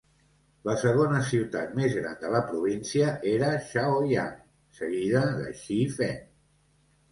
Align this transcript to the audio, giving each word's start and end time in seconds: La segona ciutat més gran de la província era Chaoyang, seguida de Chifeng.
La 0.69 0.73
segona 0.83 1.19
ciutat 1.27 1.75
més 1.79 1.97
gran 1.97 2.15
de 2.23 2.31
la 2.37 2.41
província 2.47 3.13
era 3.35 3.51
Chaoyang, 3.67 4.35
seguida 4.81 5.25
de 5.39 5.55
Chifeng. 5.63 6.21